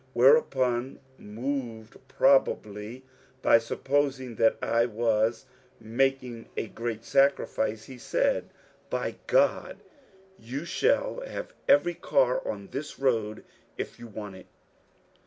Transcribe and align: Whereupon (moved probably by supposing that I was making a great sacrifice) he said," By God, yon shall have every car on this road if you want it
Whereupon 0.13 0.99
(moved 1.19 1.95
probably 2.07 3.03
by 3.43 3.59
supposing 3.59 4.33
that 4.37 4.57
I 4.59 4.87
was 4.87 5.45
making 5.79 6.49
a 6.57 6.65
great 6.69 7.05
sacrifice) 7.05 7.83
he 7.85 7.99
said," 7.99 8.49
By 8.99 9.17
God, 9.27 9.83
yon 10.39 10.65
shall 10.65 11.19
have 11.27 11.53
every 11.67 11.93
car 11.93 12.41
on 12.47 12.69
this 12.71 12.97
road 12.97 13.43
if 13.77 13.99
you 13.99 14.07
want 14.07 14.35
it 14.37 14.47